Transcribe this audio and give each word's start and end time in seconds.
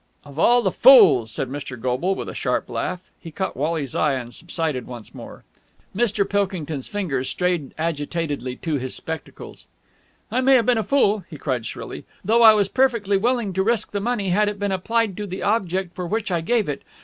"Of 0.25 0.39
all 0.39 0.63
the 0.63 0.71
fools!" 0.71 1.29
said 1.29 1.47
Mr. 1.47 1.79
Goble 1.79 2.15
with 2.15 2.27
a 2.27 2.33
sharp 2.33 2.67
laugh. 2.71 3.01
He 3.19 3.29
caught 3.29 3.55
Wally's 3.55 3.93
eye 3.93 4.13
and 4.15 4.33
subsided 4.33 4.87
once 4.87 5.13
more. 5.13 5.43
Mr. 5.95 6.27
Pilkington's 6.27 6.87
fingers 6.87 7.29
strayed 7.29 7.75
agitatedly 7.77 8.55
to 8.63 8.79
his 8.79 8.95
spectacles. 8.95 9.67
"I 10.31 10.41
may 10.41 10.55
have 10.55 10.65
been 10.65 10.79
a 10.79 10.83
fool," 10.83 11.23
he 11.29 11.37
cried 11.37 11.67
shrilly, 11.67 12.05
"though 12.25 12.41
I 12.41 12.55
was 12.55 12.67
perfectly 12.67 13.15
willing 13.15 13.53
to 13.53 13.61
risk 13.61 13.91
the 13.91 13.99
money 13.99 14.29
had 14.29 14.49
it 14.49 14.57
been 14.57 14.71
applied 14.71 15.15
to 15.17 15.27
the 15.27 15.43
object 15.43 15.93
for 15.93 16.07
which 16.07 16.31
I 16.31 16.41
gave 16.41 16.67
it. 16.67 16.81